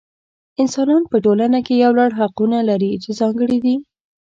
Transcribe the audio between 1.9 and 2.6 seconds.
لړ حقونه